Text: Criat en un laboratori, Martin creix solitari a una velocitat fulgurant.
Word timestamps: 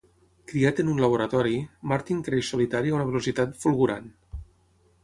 Criat 0.51 0.79
en 0.83 0.87
un 0.93 1.01
laboratori, 1.03 1.59
Martin 1.93 2.25
creix 2.29 2.51
solitari 2.55 2.95
a 2.95 2.99
una 3.01 3.07
velocitat 3.13 3.57
fulgurant. 3.67 4.11